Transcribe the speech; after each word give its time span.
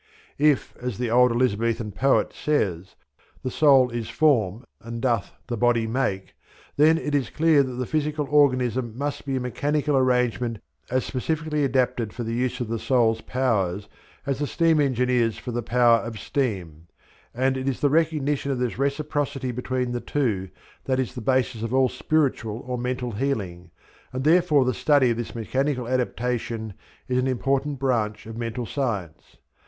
If, 0.39 0.75
as 0.77 0.97
the 0.97 1.11
old 1.11 1.31
Elizabethan 1.31 1.91
poet 1.91 2.33
says, 2.33 2.95
"the 3.43 3.51
soul 3.51 3.91
is 3.91 4.09
form, 4.09 4.65
and 4.81 4.99
doth 4.99 5.33
the 5.45 5.55
body 5.57 5.85
make," 5.85 6.33
then 6.75 6.97
it 6.97 7.13
is 7.13 7.29
clear 7.29 7.61
that 7.61 7.73
the 7.73 7.85
physical 7.85 8.25
organism 8.27 8.97
must 8.97 9.27
be 9.27 9.35
a 9.35 9.39
mechanical 9.39 9.95
arrangement 9.95 10.57
as 10.89 11.05
specially 11.05 11.63
adapted 11.63 12.13
for 12.13 12.23
the 12.23 12.33
use 12.33 12.59
of 12.59 12.67
the 12.67 12.79
soul's 12.79 13.21
powers 13.21 13.87
as 14.25 14.41
a 14.41 14.47
steam 14.47 14.79
engine 14.81 15.07
is 15.11 15.37
for 15.37 15.51
the 15.51 15.61
power 15.61 15.99
of 15.99 16.17
steam; 16.19 16.87
and 17.31 17.55
it 17.55 17.69
is 17.69 17.79
the 17.79 17.87
recognition 17.91 18.51
of 18.51 18.57
this 18.57 18.79
reciprocity 18.79 19.51
between 19.51 19.91
the 19.91 20.01
two 20.01 20.49
that 20.85 20.99
is 20.99 21.13
the 21.13 21.21
basis 21.21 21.61
of 21.61 21.75
all 21.75 21.89
spiritual 21.89 22.63
or 22.65 22.75
mental 22.75 23.11
healing, 23.11 23.69
and 24.11 24.23
therefore 24.23 24.65
the 24.65 24.73
study 24.73 25.11
of 25.11 25.17
this 25.17 25.35
mechanical 25.35 25.87
adaptation 25.87 26.73
is 27.07 27.19
an 27.19 27.27
important 27.27 27.77
branch 27.77 28.25
of 28.25 28.35
Mental 28.35 28.65
Science. 28.65 29.37